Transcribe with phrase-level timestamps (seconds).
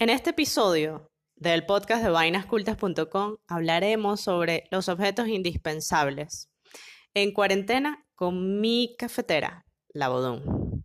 [0.00, 6.48] En este episodio del podcast de vainascultas.com hablaremos sobre los objetos indispensables
[7.14, 10.84] en cuarentena con mi cafetera, la Bodón.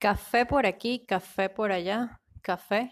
[0.00, 2.90] Café por aquí, café por allá, café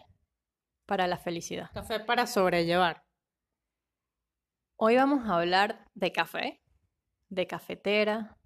[0.87, 1.71] para la felicidad.
[1.75, 3.03] Café para sobrellevar.
[4.85, 6.61] Hoy vamos a hablar de café,
[7.29, 8.37] de cafetera,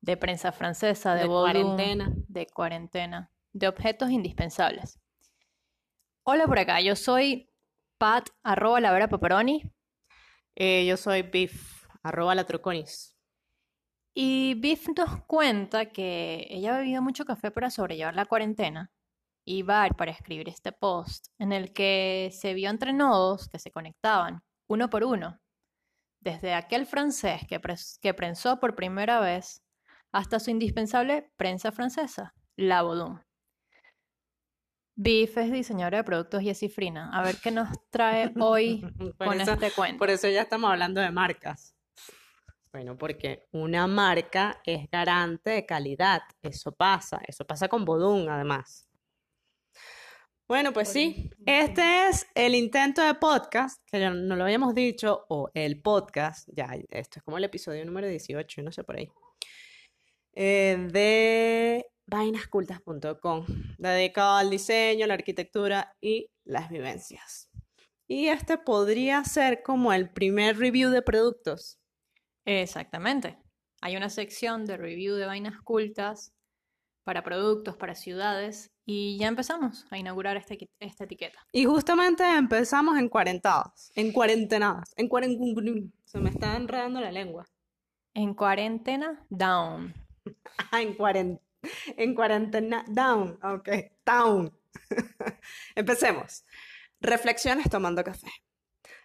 [0.00, 2.10] de prensa francesa, de, De cuarentena.
[2.28, 4.98] de cuarentena, de objetos indispensables.
[6.24, 7.50] Hola por acá, yo soy
[7.98, 9.70] Pat, arroba la vera pepperoni,
[10.56, 13.14] Eh, yo soy Biff, arroba la Troconis.
[14.14, 18.90] y Biff nos cuenta que ella ha bebido mucho café para sobrellevar la cuarentena
[19.44, 23.70] y va para escribir este post en el que se vio entre nodos que se
[23.70, 25.40] conectaban uno por uno,
[26.20, 27.58] desde aquel francés que,
[28.14, 29.62] prensó por primera vez
[30.12, 33.24] hasta su indispensable prensa francesa, la Baudon.
[34.96, 37.10] Biff es diseñadora de productos y es cifrina.
[37.12, 38.82] A ver qué nos trae hoy
[39.16, 39.98] con eso- este cuento.
[39.98, 41.74] Por eso ya estamos hablando de marcas.
[42.72, 46.22] Bueno, porque una marca es garante de calidad.
[46.42, 47.20] Eso pasa.
[47.26, 48.87] Eso pasa con Bodum, además.
[50.48, 51.30] Bueno, pues sí.
[51.44, 56.48] Este es el intento de podcast, que ya no lo habíamos dicho, o el podcast,
[56.50, 59.10] ya, esto es como el episodio número 18, no sé por ahí,
[60.32, 63.44] eh, de vainascultas.com,
[63.76, 67.50] dedicado al diseño, la arquitectura y las vivencias.
[68.06, 71.78] Y este podría ser como el primer review de productos.
[72.46, 73.36] Exactamente.
[73.82, 76.32] Hay una sección de review de vainas cultas
[77.04, 81.38] para productos, para ciudades, y ya empezamos a inaugurar esta, equi- esta etiqueta.
[81.52, 85.92] Y justamente empezamos en cuarentadas, en cuarentenadas, en cuaren...
[86.06, 87.44] Se me está enredando la lengua.
[88.14, 89.94] En cuarentena, down.
[90.72, 91.38] Ah, en cuaren...
[91.98, 92.82] En cuarentena...
[92.88, 93.38] Down.
[93.42, 93.68] Ok.
[94.06, 94.50] Down.
[95.74, 96.44] Empecemos.
[97.00, 98.30] Reflexiones tomando café.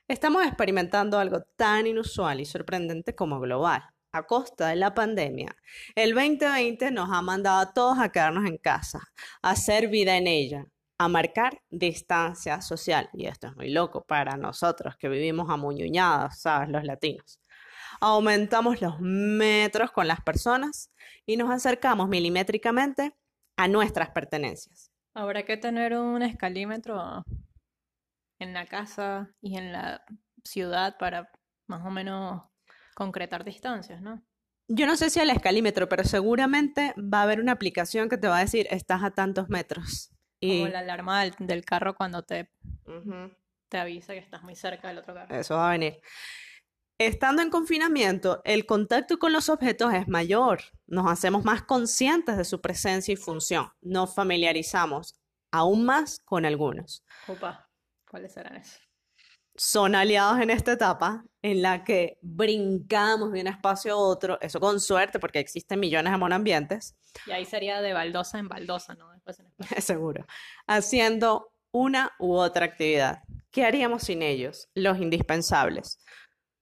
[0.07, 3.83] Estamos experimentando algo tan inusual y sorprendente como global.
[4.15, 5.55] A costa de la pandemia,
[5.95, 8.99] el 2020 nos ha mandado a todos a quedarnos en casa,
[9.41, 10.67] a hacer vida en ella,
[10.99, 13.09] a marcar distancia social.
[13.13, 16.69] Y esto es muy loco para nosotros que vivimos amuñuñados, ¿sabes?
[16.69, 17.41] Los latinos.
[18.01, 20.91] Aumentamos los metros con las personas
[21.25, 23.15] y nos acercamos milimétricamente
[23.57, 24.91] a nuestras pertenencias.
[25.15, 27.23] Habrá que tener un escalímetro
[28.37, 30.05] en la casa y en la
[30.43, 31.31] ciudad para
[31.67, 32.52] más o menos
[32.93, 34.23] concretar distancias, ¿no?
[34.69, 38.27] Yo no sé si el escalímetro, pero seguramente va a haber una aplicación que te
[38.27, 40.09] va a decir estás a tantos metros.
[40.39, 42.49] Y Como la alarma del, del carro cuando te,
[42.85, 43.31] Ujú,
[43.69, 45.35] te avisa que estás muy cerca del otro carro.
[45.35, 45.99] eso va a venir.
[46.97, 50.61] Estando en confinamiento, el contacto con los objetos es mayor.
[50.85, 53.69] Nos hacemos más conscientes de su presencia y función.
[53.81, 55.15] Nos familiarizamos
[55.51, 57.03] aún más con algunos.
[57.27, 57.69] Opa,
[58.09, 58.79] ¿cuáles serán esos?
[59.55, 64.59] Son aliados en esta etapa en la que brincamos de un espacio a otro, eso
[64.59, 66.95] con suerte porque existen millones de monoambientes,
[67.27, 69.11] Y ahí sería de baldosa en baldosa, ¿no?
[69.11, 70.25] Después en seguro,
[70.67, 73.23] haciendo una u otra actividad.
[73.51, 74.69] ¿Qué haríamos sin ellos?
[74.73, 75.99] Los indispensables.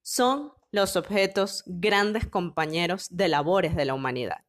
[0.02, 4.44] Son los objetos grandes compañeros de labores de la humanidad.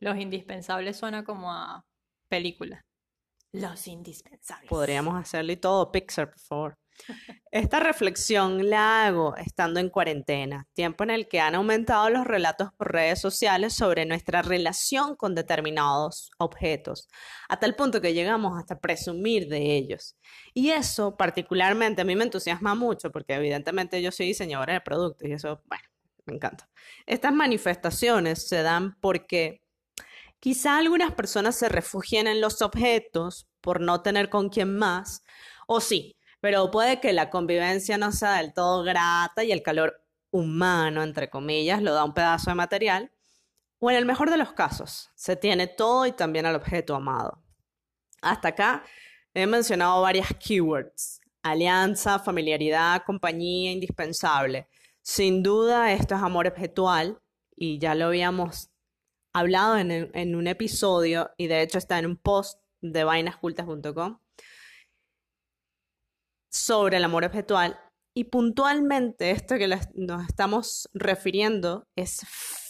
[0.00, 1.84] Los indispensables suena como a
[2.28, 2.84] película.
[3.52, 4.68] Los indispensables.
[4.68, 6.81] Podríamos hacerlo y todo, Pixar, por favor.
[7.50, 12.72] Esta reflexión la hago estando en cuarentena, tiempo en el que han aumentado los relatos
[12.72, 17.08] por redes sociales sobre nuestra relación con determinados objetos,
[17.48, 20.16] a tal punto que llegamos hasta presumir de ellos.
[20.54, 25.28] Y eso particularmente a mí me entusiasma mucho porque evidentemente yo soy diseñadora de productos
[25.28, 25.84] y eso, bueno,
[26.24, 26.68] me encanta.
[27.06, 29.62] Estas manifestaciones se dan porque
[30.40, 35.22] quizá algunas personas se refugian en los objetos por no tener con quién más,
[35.66, 40.04] o sí, pero puede que la convivencia no sea del todo grata y el calor
[40.32, 43.12] humano, entre comillas, lo da un pedazo de material,
[43.78, 47.40] o en el mejor de los casos, se tiene todo y también al objeto amado.
[48.22, 48.82] Hasta acá
[49.34, 54.66] he mencionado varias keywords, alianza, familiaridad, compañía, indispensable.
[55.00, 57.22] Sin duda esto es amor objetual
[57.54, 58.68] y ya lo habíamos
[59.32, 64.18] hablado en, en un episodio y de hecho está en un post de vainascultas.com
[66.52, 67.78] sobre el amor objetual.
[68.14, 72.20] Y puntualmente esto que nos estamos refiriendo es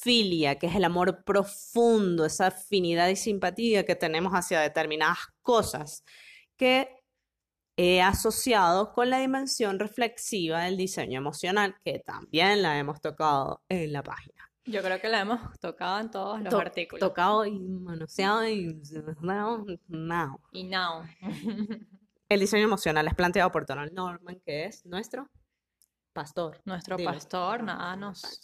[0.00, 6.04] filia, que es el amor profundo, esa afinidad y simpatía que tenemos hacia determinadas cosas,
[6.56, 6.88] que
[7.76, 13.92] he asociado con la dimensión reflexiva del diseño emocional, que también la hemos tocado en
[13.92, 14.48] la página.
[14.64, 17.00] Yo creo que la hemos tocado en todos los To- artículos.
[17.00, 18.80] Tocado y manoseado y...
[19.22, 20.40] No, no.
[20.52, 21.02] Y now.
[22.32, 25.30] El diseño emocional es planteado por Donald Norman, que es nuestro
[26.14, 26.62] pastor.
[26.64, 27.10] Nuestro Dilo.
[27.10, 28.42] pastor, nada nos...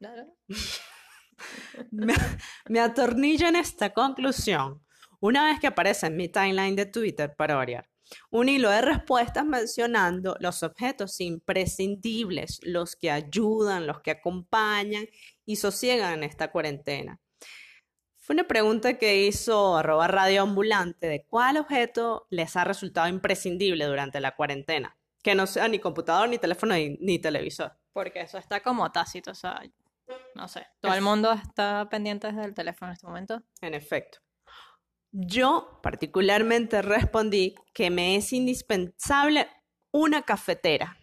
[0.00, 0.26] Dale.
[1.92, 2.14] Me,
[2.68, 4.84] me atornillo en esta conclusión
[5.20, 7.88] una vez que aparece en mi timeline de Twitter para variar.
[8.30, 15.06] Un hilo de respuestas mencionando los objetos imprescindibles, los que ayudan, los que acompañan
[15.46, 17.20] y sosiegan en esta cuarentena.
[18.24, 23.84] Fue una pregunta que hizo arroba radio ambulante de cuál objeto les ha resultado imprescindible
[23.84, 24.96] durante la cuarentena.
[25.24, 27.72] Que no sea ni computador, ni teléfono, ni, ni televisor.
[27.92, 29.60] Porque eso está como tácito, o sea,
[30.36, 30.64] no sé.
[30.80, 33.42] Todo el mundo está pendiente desde el teléfono en este momento.
[33.60, 34.18] En efecto.
[35.10, 39.48] Yo particularmente respondí que me es indispensable
[39.90, 40.96] una cafetera.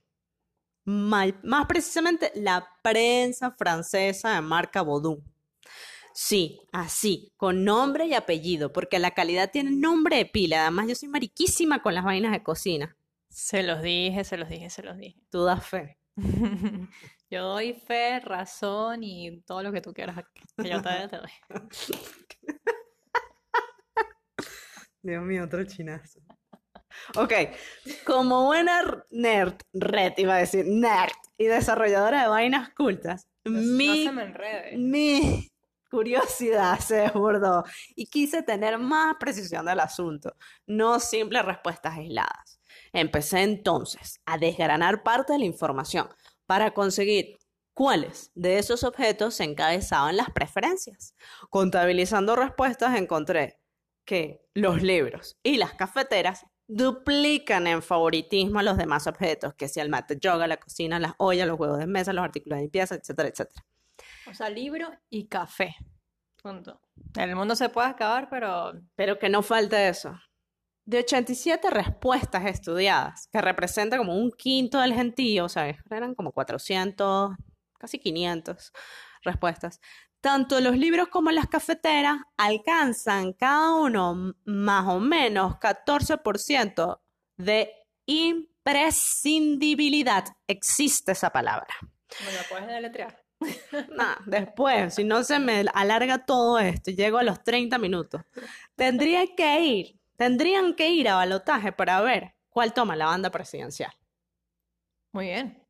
[0.85, 5.21] Mal- más precisamente la prensa francesa de marca Baudou.
[6.21, 10.63] Sí, así, con nombre y apellido, porque la calidad tiene nombre de pila.
[10.63, 12.97] Además, yo soy mariquísima con las vainas de cocina.
[13.29, 15.17] Se los dije, se los dije, se los dije.
[15.29, 15.97] Tú das fe.
[17.31, 20.17] Yo doy fe, razón y todo lo que tú quieras
[20.57, 21.31] que yo te, te doy.
[25.01, 26.19] Dios mío, otro chinazo.
[27.15, 27.31] Ok,
[28.03, 34.03] como buena nerd, red iba a decir, nerd, y desarrolladora de vainas cultas, No, mi,
[34.03, 34.75] se me enrede.
[34.75, 35.49] mi
[35.89, 37.63] curiosidad se desbordó
[37.95, 40.35] y quise tener más precisión del asunto,
[40.67, 42.59] no simples respuestas aisladas.
[42.93, 46.07] Empecé entonces a desgranar parte de la información
[46.45, 47.37] para conseguir
[47.73, 51.15] cuáles de esos objetos se encabezaban las preferencias.
[51.49, 53.59] Contabilizando respuestas encontré
[54.05, 59.83] que los libros y las cafeteras duplican en favoritismo a los demás objetos, que sea
[59.83, 62.95] el mate yoga, la cocina, las ollas, los juegos de mesa, los artículos de limpieza,
[62.95, 63.65] etcétera, etcétera.
[64.29, 65.75] O sea, libro y café.
[66.41, 66.81] Punto.
[67.17, 70.17] El mundo se puede acabar, pero Pero que no falte eso.
[70.85, 76.31] De 87 respuestas estudiadas, que representa como un quinto del gentío, o sea, eran como
[76.31, 77.35] 400,
[77.77, 78.71] casi 500
[79.21, 79.79] respuestas.
[80.21, 87.01] Tanto los libros como las cafeteras alcanzan cada uno más o menos 14%
[87.37, 87.71] de
[88.05, 90.25] imprescindibilidad.
[90.47, 91.75] Existe esa palabra.
[92.25, 93.28] me lo puedes deletrear.
[94.25, 98.21] Después, si no se me alarga todo esto llego a los 30 minutos,
[98.75, 103.91] tendría que ir, tendrían que ir a balotaje para ver cuál toma la banda presidencial.
[105.11, 105.65] Muy bien.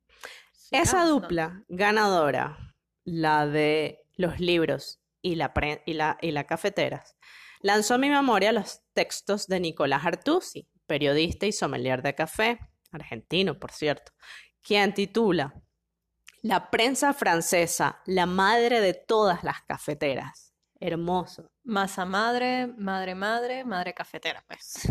[0.72, 7.18] Esa dupla ganadora, la de los libros y la, pre- y la, y la cafeteras,
[7.62, 12.60] lanzó a mi memoria los textos de Nicolás Artusi, periodista y sommelier de café,
[12.92, 14.12] argentino, por cierto,
[14.62, 15.54] quien titula
[16.42, 20.54] La prensa francesa, la madre de todas las cafeteras.
[20.80, 21.52] Hermoso.
[21.64, 24.88] Masa madre, madre madre, madre cafetera, pues.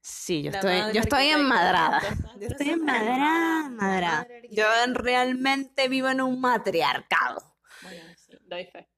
[0.00, 2.00] Sí, yo La estoy, yo estoy enmadrada.
[2.40, 4.64] Yo estoy enmadrada, madre Yo
[4.94, 7.56] realmente vivo en un matriarcado.
[7.82, 8.88] Bueno, sí, doy fe.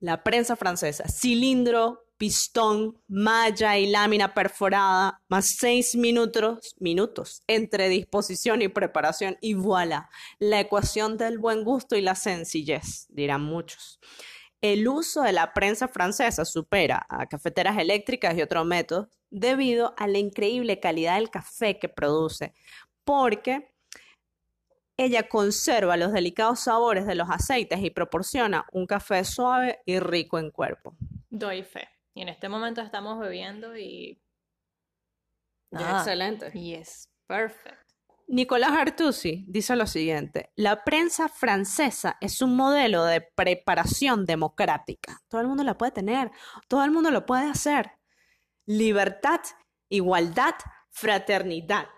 [0.00, 8.62] La prensa francesa, cilindro, pistón, malla y lámina perforada, más seis minutos, minutos entre disposición
[8.62, 10.08] y preparación, y voilà,
[10.38, 13.98] la ecuación del buen gusto y la sencillez, dirán muchos.
[14.60, 20.06] El uso de la prensa francesa supera a cafeteras eléctricas y otros métodos debido a
[20.06, 22.54] la increíble calidad del café que produce,
[23.02, 23.74] porque
[24.96, 30.38] ella conserva los delicados sabores de los aceites y proporciona un café suave y rico
[30.38, 30.94] en cuerpo.
[31.28, 31.88] Doy fe.
[32.14, 34.20] Y en este momento estamos bebiendo y.
[35.70, 35.98] Y es Nada.
[35.98, 36.50] excelente.
[36.54, 37.82] Y es perfect.
[38.28, 45.20] Nicolás Artusi dice lo siguiente, la prensa francesa es un modelo de preparación democrática.
[45.28, 46.30] Todo el mundo la puede tener,
[46.68, 47.92] todo el mundo lo puede hacer.
[48.64, 49.40] Libertad,
[49.90, 50.54] igualdad,
[50.90, 51.88] fraternidad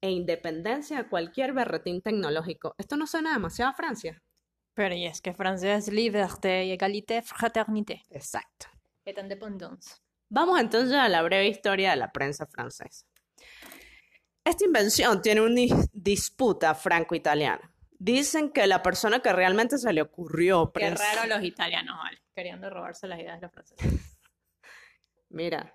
[0.00, 2.74] e independencia de cualquier berretín tecnológico.
[2.78, 4.22] Esto no suena demasiado a Francia.
[4.74, 8.02] Pero y es que francés, liberté, égalité, fraternité.
[8.10, 8.66] Exacto.
[10.30, 13.06] Vamos entonces a la breve historia de la prensa francesa.
[14.44, 17.70] Esta invención tiene una dis- disputa franco-italiana.
[17.98, 22.18] Dicen que la persona que realmente se le ocurrió Qué raro los italianos, vale.
[22.34, 23.86] Queriendo robarse las ideas de los franceses.
[25.30, 25.74] Mira,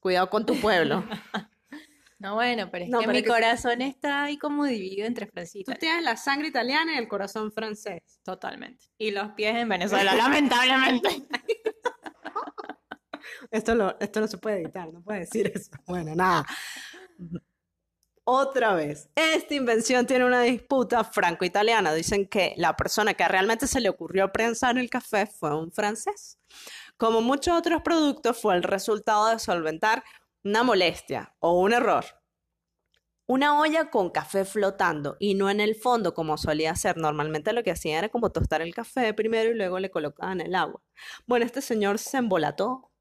[0.00, 1.04] cuidado con tu pueblo.
[2.18, 5.26] No, bueno, pero es No, que pero mi que- corazón está ahí como dividido entre
[5.26, 8.20] Francia y Tú tienes la sangre italiana y el corazón francés.
[8.24, 8.86] Totalmente.
[8.96, 11.10] Y los pies en Venezuela, lamentablemente.
[13.56, 15.70] Esto, lo, esto no se puede editar, no puede decir eso.
[15.86, 16.44] Bueno, nada.
[18.24, 21.94] Otra vez, esta invención tiene una disputa franco-italiana.
[21.94, 26.38] Dicen que la persona que realmente se le ocurrió prensar el café fue un francés.
[26.98, 30.04] Como muchos otros productos, fue el resultado de solventar
[30.44, 32.04] una molestia o un error.
[33.28, 36.96] Una olla con café flotando y no en el fondo como solía ser.
[36.98, 40.54] Normalmente lo que hacían era como tostar el café primero y luego le colocaban el
[40.54, 40.82] agua.
[41.26, 42.92] Bueno, este señor se embolató,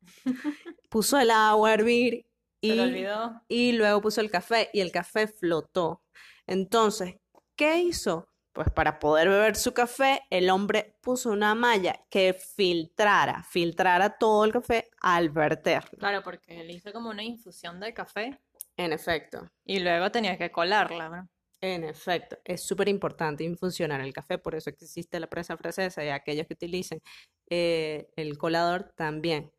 [0.89, 2.25] puso el agua a hervir
[2.61, 3.41] y, olvidó.
[3.49, 6.01] luego puso el café y el café flotó.
[6.47, 7.15] Entonces,
[7.55, 8.27] ¿qué hizo?
[8.53, 14.45] Pues para poder beber su café, el hombre puso una malla que filtrara, filtrara todo
[14.45, 15.83] el café al verter.
[15.99, 18.39] Claro, porque él hizo como una infusión de café
[18.77, 21.29] En efecto, y luego tenía que colarla, ¿no?
[21.73, 26.09] en efecto, es súper importante infusionar el café, por eso existe la prensa francesa y
[26.09, 27.01] aquellos que utilicen
[27.49, 29.51] eh, el colador también.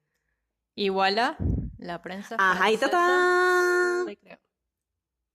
[0.76, 1.38] Y voilà,
[1.78, 4.06] la prensa Ajá, y francesa tatán.
[4.06, 4.38] se creó.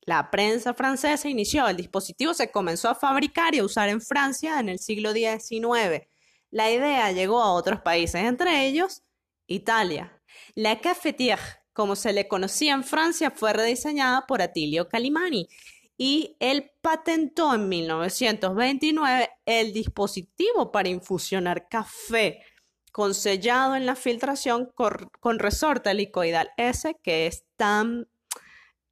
[0.03, 4.59] La prensa francesa inició, el dispositivo se comenzó a fabricar y a usar en Francia
[4.59, 6.07] en el siglo XIX.
[6.51, 9.03] La idea llegó a otros países, entre ellos
[9.47, 10.21] Italia.
[10.53, 11.41] La cafetière,
[11.73, 15.49] como se le conocía en Francia, fue rediseñada por Attilio Calimani
[15.97, 22.43] y él patentó en 1929 el dispositivo para infusionar café
[22.91, 28.07] con sellado en la filtración con resorte helicoidal S, que es tan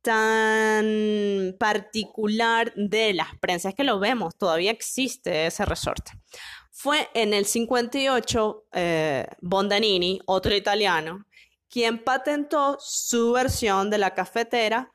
[0.01, 6.13] tan particular de las prensas que lo vemos, todavía existe ese resorte.
[6.71, 11.25] Fue en el 58 eh, Bondanini, otro italiano,
[11.69, 14.91] quien patentó su versión de la cafetera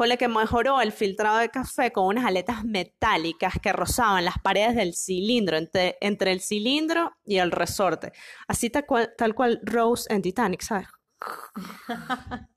[0.00, 4.38] con la que mejoró el filtrado de café con unas aletas metálicas que rozaban las
[4.38, 8.10] paredes del cilindro, entre, entre el cilindro y el resorte.
[8.48, 10.86] Así tal cual, tal cual Rose en Titanic, ¿sabes?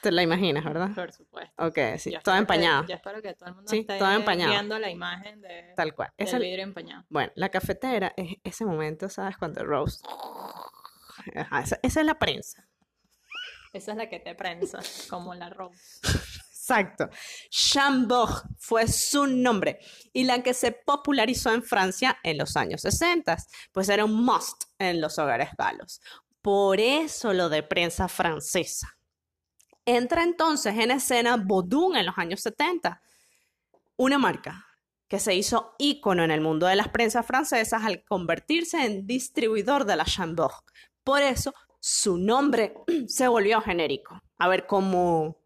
[0.00, 0.90] Te la imaginas, ¿verdad?
[0.94, 1.52] Por supuesto.
[1.66, 4.52] Ok, sí, Yo que- empañada, yo espero que todo el mundo Sí, esté toda empañada.
[4.52, 6.12] viendo la imagen de, tal cual.
[6.16, 7.04] del vidrio empañado.
[7.08, 9.36] bueno, la cafetera es ese momento, ¿sabes?
[9.38, 9.98] Cuando Rose...
[11.34, 12.68] Ajá, esa, esa es la prensa.
[13.72, 14.78] Esa es la que te prensa,
[15.10, 15.98] como la rose.
[16.68, 17.08] Exacto.
[17.48, 19.78] Chambord fue su nombre
[20.12, 23.36] y la que se popularizó en Francia en los años 60,
[23.70, 26.00] pues era un must en los hogares galos.
[26.42, 28.98] Por eso lo de prensa francesa.
[29.84, 33.00] Entra entonces en escena Baudin en los años 70,
[33.96, 34.66] una marca
[35.06, 39.84] que se hizo ícono en el mundo de las prensas francesas al convertirse en distribuidor
[39.84, 40.64] de la Chambord.
[41.04, 42.74] Por eso su nombre
[43.06, 44.20] se volvió genérico.
[44.38, 45.45] A ver, como,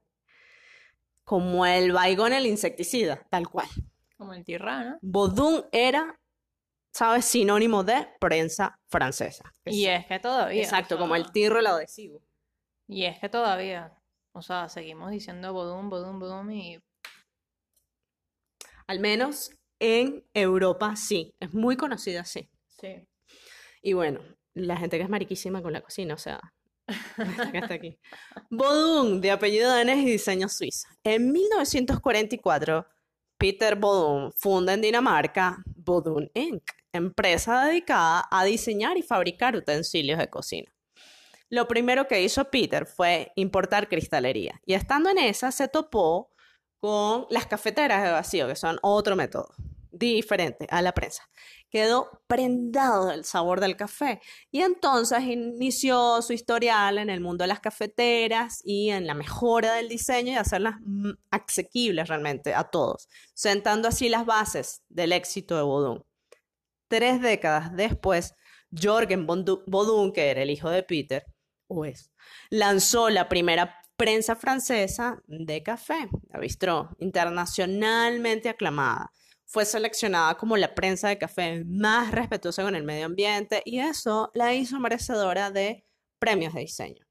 [1.30, 3.68] como el Baygon el insecticida, tal cual.
[4.16, 4.99] Como el tirrano.
[5.00, 6.18] Baudin era,
[6.92, 7.25] ¿sabes?
[7.25, 9.52] Sinónimo de prensa francesa.
[9.64, 10.60] Y es que todavía.
[10.60, 12.20] Exacto, o sea, como el tirro el adhesivo.
[12.88, 13.96] Y es que todavía.
[14.32, 16.82] O sea, seguimos diciendo bodum, bodum, bodum y
[18.88, 22.50] Al menos en Europa sí, es muy conocida así.
[22.66, 23.06] sí.
[23.82, 24.18] Y bueno,
[24.52, 26.40] la gente que es mariquísima con la cocina, o sea,
[27.70, 27.99] aquí.
[28.50, 30.88] Bodum, de apellido danés y diseño suizo.
[31.04, 32.87] En 1944,
[33.38, 40.28] Peter Bodum funda en Dinamarca Bodum Inc., empresa dedicada a diseñar y fabricar utensilios de
[40.28, 40.73] cocina.
[41.49, 46.30] Lo primero que hizo Peter fue importar cristalería y estando en esa se topó
[46.78, 49.49] con las cafeteras de vacío, que son otro método
[50.00, 51.28] diferente a la prensa.
[51.71, 57.49] Quedó prendado del sabor del café y entonces inició su historial en el mundo de
[57.49, 63.09] las cafeteras y en la mejora del diseño y hacerlas mm, asequibles realmente a todos,
[63.35, 66.02] sentando así las bases del éxito de Bodum.
[66.88, 68.35] Tres décadas después,
[68.76, 71.25] Jorgen Bodum, que era el hijo de Peter,
[71.69, 72.11] o es,
[72.50, 76.40] lanzó la primera prensa francesa de café, la
[77.00, 79.12] internacionalmente aclamada.
[79.50, 84.30] Fue seleccionada como la prensa de café más respetuosa con el medio ambiente y eso
[84.33, 85.85] la hizo merecedora de
[86.21, 87.04] premios de diseño.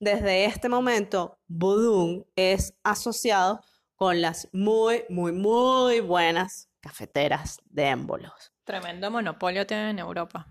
[0.00, 3.60] Desde este momento, Bodum es asociado
[3.94, 8.52] con las muy, muy, muy buenas cafeteras de émbolos.
[8.64, 10.48] Tremendo monopolio tienen en Europa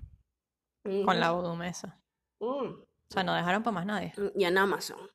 [0.83, 1.99] con la bodumesa.
[2.39, 2.45] Mm.
[2.45, 4.13] O sea, no dejaron para más nadie.
[4.33, 4.97] Y en Amazon.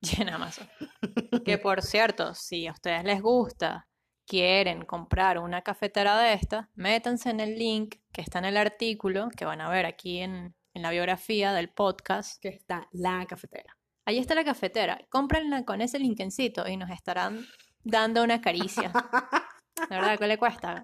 [0.00, 0.68] Y en Amazon.
[1.44, 3.88] Que por cierto, si a ustedes les gusta,
[4.28, 9.30] quieren comprar una cafetera de esta, métanse en el link que está en el artículo
[9.36, 12.40] que van a ver aquí en, en la biografía del podcast.
[12.40, 13.76] Que está la cafetera.
[14.04, 15.00] Ahí está la cafetera.
[15.10, 17.46] Cómprenla con ese linkencito y nos estarán
[17.82, 18.92] dando una caricia.
[19.90, 20.82] La verdad, ¿qué le cuesta?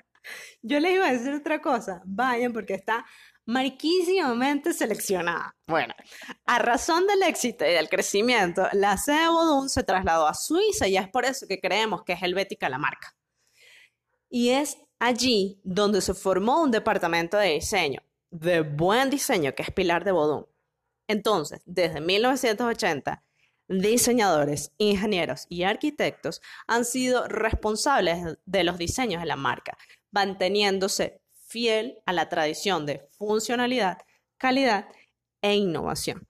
[0.62, 2.00] Yo les iba a decir otra cosa.
[2.04, 3.04] Vayan porque está
[3.46, 5.54] mariquísimamente seleccionada.
[5.66, 5.94] Bueno,
[6.46, 8.96] a razón del éxito y del crecimiento, la
[9.30, 12.78] Bodum se trasladó a Suiza y es por eso que creemos que es helvética la
[12.78, 13.14] marca.
[14.34, 18.00] Y es allí donde se formó un departamento de diseño,
[18.32, 20.44] de buen diseño, que es pilar de Bodum.
[21.06, 23.22] Entonces, desde 1980,
[23.68, 29.78] diseñadores, ingenieros y arquitectos han sido responsables de los diseños de la marca,
[30.10, 33.98] manteniéndose fiel a la tradición de funcionalidad,
[34.36, 34.88] calidad
[35.42, 36.26] e innovación.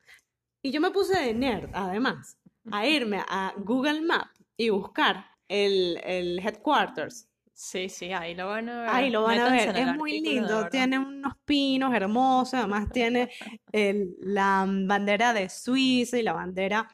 [0.61, 2.37] Y yo me puse de nerd, además,
[2.71, 8.69] a irme a Google Maps y buscar el, el headquarters Sí, sí, ahí lo van
[8.69, 8.91] a ver.
[8.91, 9.77] Ahí lo van a ver.
[9.77, 10.69] Es muy lindo.
[10.69, 12.55] Tiene unos pinos hermosos.
[12.55, 13.31] Además, tiene
[13.73, 16.89] el- la bandera de Suiza y la bandera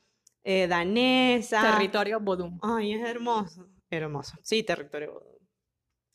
[0.45, 1.63] eh, danesa.
[1.63, 2.59] Territorio Bodum.
[2.63, 3.69] Ay, es hermoso.
[3.89, 4.37] Hermoso.
[4.43, 5.23] Sí, territorio.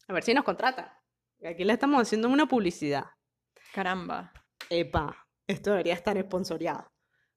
[0.07, 1.01] A ver si nos contrata.
[1.43, 3.05] Aquí le estamos haciendo una publicidad.
[3.73, 4.31] Caramba.
[4.69, 6.87] Epa, esto debería estar esponsoreado.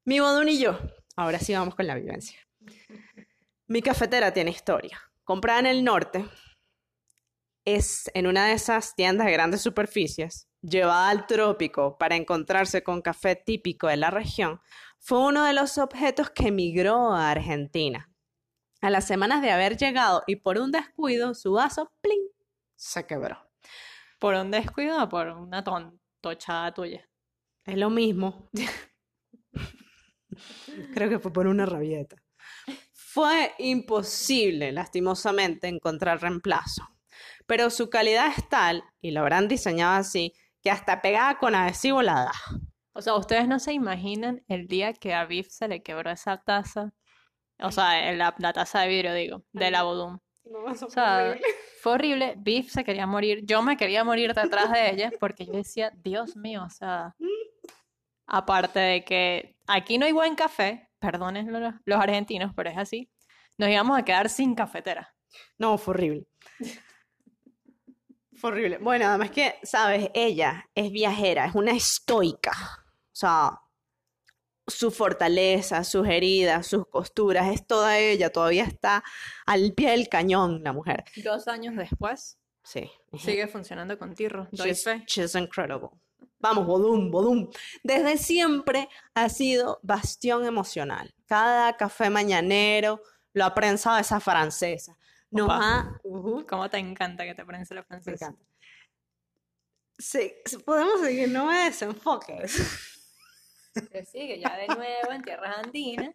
[0.05, 0.79] Mi bodún y yo.
[1.17, 2.39] Ahora sí vamos con la vivencia.
[3.67, 5.01] Mi cafetera tiene historia.
[5.25, 6.25] Comprada en el norte,
[7.77, 13.03] es en una de esas tiendas de grandes superficies, llevada al trópico para encontrarse con
[13.03, 14.61] café típico de la región,
[14.99, 18.11] fue uno de los objetos que emigró a Argentina.
[18.81, 22.29] A las semanas de haber llegado y por un descuido, su vaso, ¡pling!,
[22.77, 23.39] se quebró.
[24.19, 27.09] ¿Por un descuido o por una tontochada tuya?
[27.65, 28.49] Es lo mismo.
[30.95, 32.17] Creo que fue por una rabieta.
[32.93, 36.89] Fue imposible, lastimosamente, encontrar reemplazo.
[37.49, 42.03] Pero su calidad es tal, y lo habrán diseñado así, que hasta pegada con adhesivo
[42.03, 42.33] la da.
[42.93, 46.43] O sea, ustedes no se imaginan el día que a Biff se le quebró esa
[46.43, 46.93] taza.
[47.59, 50.19] O sea, la, la taza de vidrio, digo, de la Bodum.
[50.45, 51.39] O sea,
[51.81, 52.35] fue horrible.
[52.37, 53.41] Biff se quería morir.
[53.45, 57.15] Yo me quería morir detrás de ella porque yo decía, Dios mío, o sea.
[58.27, 63.11] Aparte de que aquí no hay buen café, perdonen los, los argentinos, pero es así.
[63.57, 65.15] Nos íbamos a quedar sin cafetera.
[65.57, 66.27] No, fue horrible.
[68.39, 68.79] Fue horrible.
[68.79, 72.53] Bueno, además que, sabes, ella es viajera, es una estoica.
[72.53, 73.61] O sea,
[74.67, 79.03] su fortaleza, sus heridas, sus costuras, es toda ella, todavía está
[79.47, 81.05] al pie del cañón la mujer.
[81.25, 82.91] Dos años después, Sí.
[83.19, 84.47] sigue funcionando con Tirro.
[84.53, 85.03] Doy She's, fe.
[85.07, 85.89] she's incredible.
[86.39, 87.49] Vamos, Bodum, Bodum.
[87.83, 91.13] Desde siempre ha sido bastión emocional.
[91.27, 93.01] Cada café mañanero
[93.33, 94.97] lo ha prensado esa francesa.
[95.31, 95.99] Nos ha...
[96.03, 98.27] Ujú, ¿Cómo te encanta que te prensa la me francesa?
[98.27, 98.45] encanta.
[99.99, 102.55] Sí, sí, podemos seguir, no me desenfoques.
[103.93, 106.15] Que sigue ya de nuevo en tierras andinas.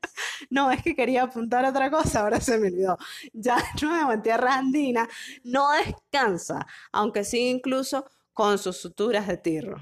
[0.49, 2.97] No, es que quería apuntar otra cosa, ahora se me olvidó.
[3.33, 5.07] Ya de nuevo en tierra andina,
[5.43, 9.77] no descansa, aunque sigue incluso con sus suturas de tirro.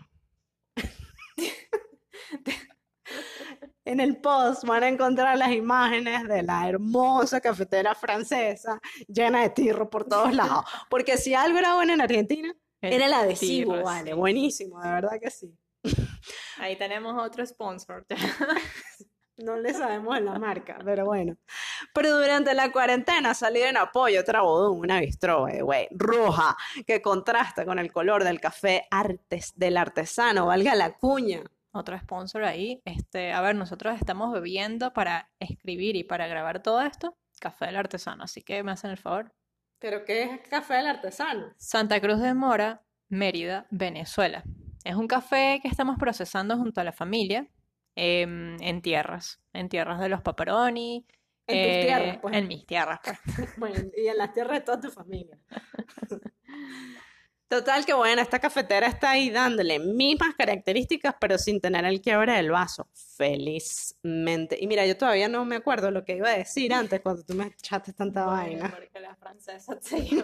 [3.92, 9.50] En el post van a encontrar las imágenes de la hermosa cafetera francesa llena de
[9.50, 10.64] tirro por todos lados.
[10.90, 15.30] Porque si algo era bueno en Argentina, era el adhesivo, vale, buenísimo, de verdad que
[15.30, 15.54] sí.
[16.58, 18.06] Ahí tenemos otro sponsor.
[19.38, 21.36] No le sabemos la marca, pero bueno.
[21.96, 27.02] Pero durante la cuarentena salí en apoyo a otra bodón, una bistro, güey, roja, que
[27.02, 31.42] contrasta con el color del café artes, del artesano, valga la cuña.
[31.74, 32.82] Otro sponsor ahí.
[32.86, 37.18] Este, a ver, nosotros estamos bebiendo para escribir y para grabar todo esto.
[37.40, 39.34] Café del artesano, así que me hacen el favor.
[39.80, 41.54] ¿Pero qué es café del artesano?
[41.58, 44.44] Santa Cruz de Mora, Mérida, Venezuela.
[44.84, 47.48] Es un café que estamos procesando junto a la familia
[47.96, 51.08] em, en tierras, en tierras de los Paparoni.
[51.48, 52.36] En tus eh, tierras, pues.
[52.36, 53.18] En mis tierras, pues.
[53.58, 55.40] Bueno, y en las tierras de toda tu familia.
[57.52, 62.32] Total que bueno, esta cafetera está ahí dándole mismas características, pero sin tener el quiebre
[62.32, 62.88] del vaso.
[63.18, 64.58] Felizmente.
[64.58, 67.34] Y mira, yo todavía no me acuerdo lo que iba a decir antes cuando tú
[67.34, 68.72] me echaste tanta Bueno, vaina.
[68.74, 69.92] porque la francesa te.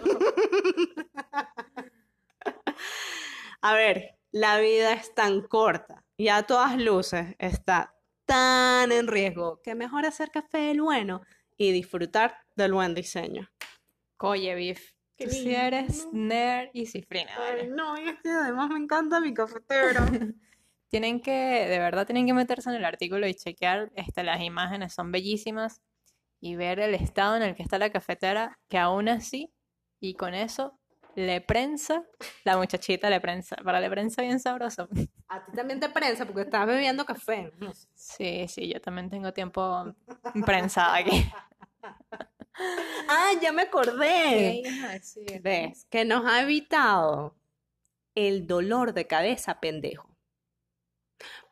[3.60, 9.60] A ver, la vida es tan corta y a todas luces está tan en riesgo
[9.62, 11.20] que mejor hacer café del bueno
[11.58, 13.50] y disfrutar del buen diseño.
[14.16, 15.50] Oye, Biff, Qué lindo.
[15.50, 17.32] eres nerd y cifrina.
[17.36, 20.00] Ay, no, y es que además me encanta mi cafetero.
[20.88, 21.32] Tienen que,
[21.68, 25.82] de verdad, tienen que meterse en el artículo y chequear, este, las imágenes son bellísimas
[26.40, 29.52] y ver el estado en el que está la cafetera, que aún así,
[30.00, 30.78] y con eso,
[31.14, 32.04] le prensa,
[32.44, 34.88] la muchachita le prensa, para le prensa bien sabroso.
[35.28, 37.52] A ti también te prensa porque estás bebiendo café.
[37.58, 37.88] No sé.
[37.94, 39.94] Sí, sí, yo también tengo tiempo
[40.46, 41.30] prensada aquí.
[43.08, 44.62] Ah, ya me acordé.
[45.40, 45.86] ¿Ves?
[45.90, 47.36] Que nos ha evitado
[48.14, 50.08] el dolor de cabeza pendejo.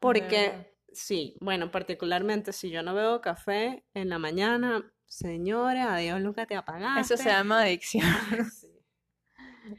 [0.00, 6.46] Porque, sí, bueno, particularmente si yo no bebo café en la mañana, señores, adiós, nunca
[6.46, 7.00] te apagaste.
[7.14, 8.04] Eso se llama adicción.
[8.52, 8.72] Sí.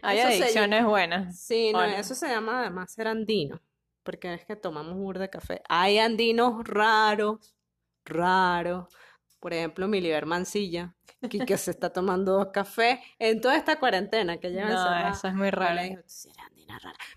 [0.02, 1.40] Hay Eso adicciones buenas.
[1.40, 1.88] Sí, no, ¿O no?
[1.88, 3.62] eso se llama además ser andino,
[4.04, 5.62] porque es que tomamos burda de café.
[5.70, 7.56] Hay andinos raros,
[8.04, 8.94] raros.
[9.40, 10.96] Por ejemplo, Miliver Mancilla,
[11.30, 15.34] que, que se está tomando café en toda esta cuarentena que lleva No, eso es
[15.34, 16.02] muy raro.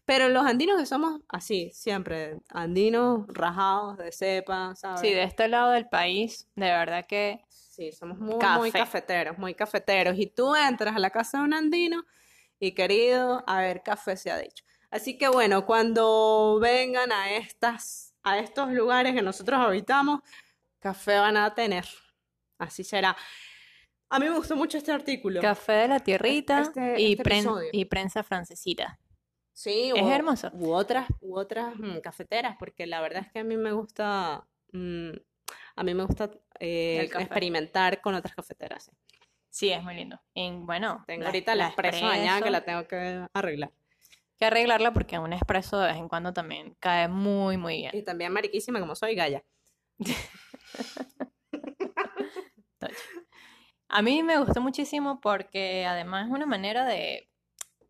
[0.05, 5.01] Pero los andinos que somos así, siempre, andinos rajados de cepa, ¿sabes?
[5.01, 9.55] Sí, de este lado del país, de verdad que Sí, somos muy, muy cafeteros, muy
[9.55, 10.19] cafeteros.
[10.19, 12.05] Y tú entras a la casa de un andino
[12.59, 14.65] y querido, a ver, café se ha dicho.
[14.91, 20.21] Así que bueno, cuando vengan a estas, a estos lugares que nosotros habitamos,
[20.79, 21.87] café van a tener.
[22.61, 23.17] Así será.
[24.09, 25.41] A mí me gustó mucho este artículo.
[25.41, 27.71] café de la tierrita este- y, este pren- episodio.
[27.73, 28.99] y prensa francesita.
[29.53, 30.51] Sí, Es hermoso.
[30.55, 34.47] U otras, u otras mm, cafeteras, porque la verdad es que a mí me gusta,
[34.73, 35.11] mm,
[35.77, 38.85] a mí me gusta eh, experimentar con otras cafeteras.
[38.85, 38.93] sí.
[39.53, 40.21] Sí, es muy lindo.
[40.33, 43.73] Y bueno, Tengo la- ahorita la la expreso dañada que la tengo que arreglar.
[44.39, 47.91] que arreglarla porque un espresso de vez en cuando también cae muy, muy bien.
[47.95, 49.43] Y también mariquísima como soy, Gaya.
[53.89, 57.29] A mí me gustó muchísimo porque además es una manera de,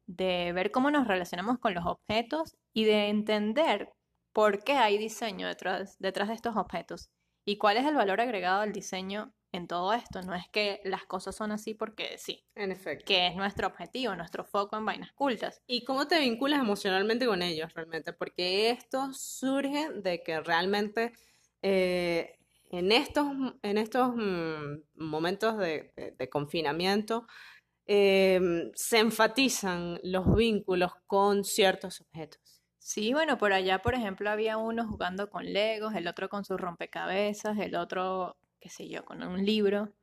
[0.07, 3.93] de ver cómo nos relacionamos con los objetos y de entender
[4.33, 7.11] por qué hay diseño detrás, detrás de estos objetos
[7.45, 10.23] y cuál es el valor agregado del diseño en todo esto.
[10.23, 13.05] No es que las cosas son así porque sí, En efecto.
[13.07, 15.63] que es nuestro objetivo, nuestro foco en vainas cultas.
[15.67, 18.13] ¿Y cómo te vinculas emocionalmente con ellos realmente?
[18.13, 21.13] Porque esto surge de que realmente
[21.63, 22.40] eh,
[22.71, 23.27] en estos,
[23.63, 27.27] en estos mm, momentos de, de- de confinamiento
[27.87, 28.41] eh,
[28.75, 32.63] se enfatizan los vínculos con ciertos objetos.
[32.79, 36.59] Sí, bueno, por allá, por ejemplo, había uno jugando con Legos, el otro con sus
[36.61, 39.95] rompecabezas, el otro, qué sé yo, con un libro.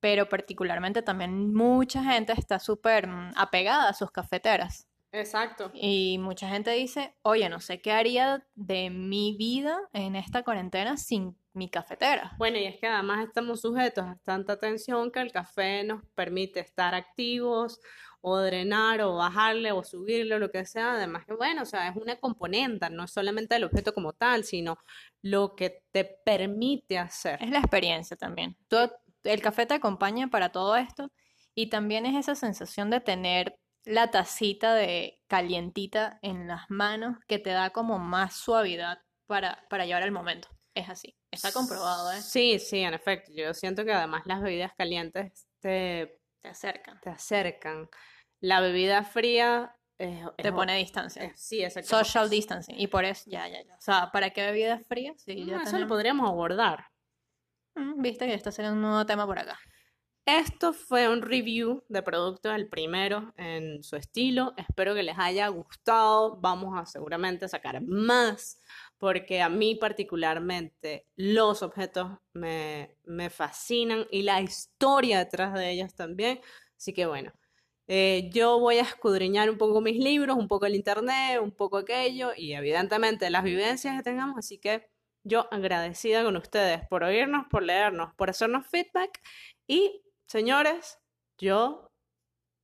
[0.00, 4.88] Pero particularmente también mucha gente está súper mm, apegada a sus cafeteras.
[5.12, 5.70] Exacto.
[5.72, 10.96] Y mucha gente dice, oye, no sé qué haría de mi vida en esta cuarentena
[10.96, 12.36] sin mi cafetera.
[12.38, 16.60] Bueno, y es que además estamos sujetos a tanta tensión que el café nos permite
[16.60, 17.80] estar activos
[18.20, 20.94] o drenar o bajarle o subirle o lo que sea.
[20.94, 24.44] Además que bueno, o sea, es una componente, no es solamente el objeto como tal,
[24.44, 24.76] sino
[25.22, 27.42] lo que te permite hacer.
[27.42, 28.56] Es la experiencia también.
[28.68, 28.90] Tú-
[29.24, 31.10] el café te acompaña para todo esto
[31.54, 37.38] y también es esa sensación de tener la tacita de calientita en las manos que
[37.38, 40.48] te da como más suavidad para, para llevar el momento.
[40.76, 41.16] Es así.
[41.30, 42.20] Está comprobado, ¿eh?
[42.20, 43.32] Sí, sí, en efecto.
[43.34, 47.00] Yo siento que además las bebidas calientes te, Te acercan.
[47.00, 47.88] te acercan.
[48.40, 51.24] La bebida fría es, Te es- pone a distancia.
[51.24, 51.88] es- sí, exacto.
[51.88, 52.78] Social distancing.
[52.78, 53.74] Y por eso, ya, ya, ya.
[53.74, 55.16] O sea, ¿para qué bebidas frías?
[55.22, 56.88] Sí, No, ya eso lo podríamos abordar.
[57.74, 59.58] Mm, Viste que este sería un nuevo tema por acá.
[60.26, 64.54] Esto fue un review de producto, el primero en su estilo.
[64.56, 66.36] Espero que les haya gustado.
[66.40, 68.58] Vamos a seguramente sacar más,
[68.98, 75.94] porque a mí particularmente los objetos me, me fascinan y la historia detrás de ellos
[75.94, 76.40] también.
[76.76, 77.32] Así que bueno,
[77.88, 81.78] eh, yo voy a escudriñar un poco mis libros, un poco el internet, un poco
[81.78, 84.38] aquello y evidentemente las vivencias que tengamos.
[84.38, 84.88] Así que
[85.24, 89.20] yo agradecida con ustedes por oírnos, por leernos, por hacernos feedback
[89.66, 90.98] y señores,
[91.38, 91.85] yo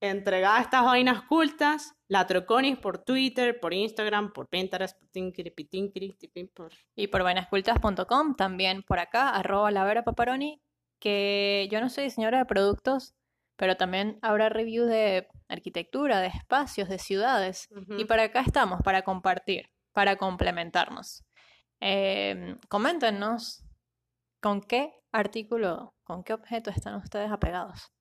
[0.03, 6.17] entregaba estas vainas cultas, la Troconis por Twitter, por Instagram, por Pinterest, por Tinkiri, Pitinkiri,
[6.53, 6.73] por...
[6.97, 10.61] Y por vainascultas.com, también por acá, arroba la Vera Paparoni,
[10.99, 13.15] que yo no soy diseñadora de productos,
[13.57, 17.69] pero también habrá reviews de arquitectura, de espacios, de ciudades.
[17.97, 21.25] Y para acá estamos, para compartir, para complementarnos.
[21.81, 23.65] Eh, coméntenos
[24.41, 27.93] con qué artículo, con qué objeto están ustedes apegados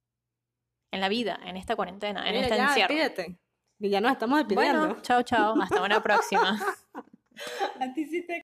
[0.91, 2.93] en la vida, en esta cuarentena, en Mira, este ya, encierro.
[2.93, 3.39] Pídate.
[3.79, 4.79] Y ya nos estamos despidiendo.
[4.87, 5.59] Bueno, chao, chao.
[5.59, 6.59] Hasta una próxima.
[7.79, 8.43] Anticite.